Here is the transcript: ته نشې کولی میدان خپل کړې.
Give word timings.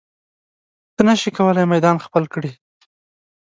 ته 0.95 1.01
نشې 1.07 1.29
کولی 1.37 1.63
میدان 1.73 1.97
خپل 2.05 2.23
کړې. 2.33 2.51